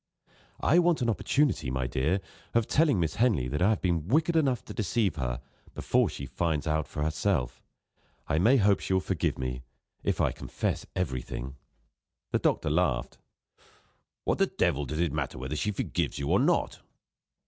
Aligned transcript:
"I 0.61 0.79
want 0.79 1.03
an 1.03 1.11
opportunity, 1.11 1.69
my 1.69 1.85
dear, 1.85 2.21
of 2.55 2.65
telling 2.65 2.99
Miss 2.99 3.17
Henley 3.17 3.47
that 3.49 3.61
I 3.61 3.69
have 3.69 3.83
been 3.83 4.07
wicked 4.07 4.35
enough 4.35 4.65
to 4.65 4.73
deceive 4.73 5.15
her, 5.17 5.41
before 5.75 6.09
she 6.09 6.25
finds 6.25 6.65
it 6.65 6.71
out 6.71 6.87
for 6.87 7.03
herself. 7.03 7.61
I 8.27 8.39
may 8.39 8.57
hope 8.57 8.79
she 8.79 8.93
will 8.93 8.99
forgive 8.99 9.37
me, 9.37 9.61
if 10.03 10.19
I 10.19 10.31
confess 10.31 10.87
everything." 10.95 11.55
The 12.31 12.39
doctor 12.39 12.71
laughed: 12.71 13.19
"What 14.23 14.39
the 14.39 14.47
devil 14.47 14.85
does 14.87 14.97
it 14.99 15.13
matter 15.13 15.37
whether 15.37 15.55
she 15.55 15.69
forgives 15.69 16.17
you 16.17 16.29
or 16.31 16.39
not?" 16.39 16.81